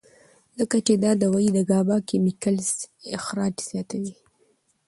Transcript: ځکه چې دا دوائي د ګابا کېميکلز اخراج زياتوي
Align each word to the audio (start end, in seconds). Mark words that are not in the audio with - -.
ځکه 0.57 0.77
چې 0.85 0.93
دا 1.03 1.11
دوائي 1.23 1.49
د 1.53 1.59
ګابا 1.71 1.97
کېميکلز 2.07 2.69
اخراج 3.17 3.55
زياتوي 3.69 4.13